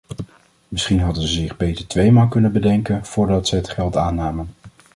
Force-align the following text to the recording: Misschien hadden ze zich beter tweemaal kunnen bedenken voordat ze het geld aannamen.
Misschien 0.67 0.99
hadden 1.01 1.21
ze 1.27 1.33
zich 1.33 1.57
beter 1.57 1.87
tweemaal 1.87 2.27
kunnen 2.27 2.51
bedenken 2.51 3.05
voordat 3.05 3.47
ze 3.47 3.55
het 3.55 3.69
geld 3.69 3.95
aannamen. 3.97 4.49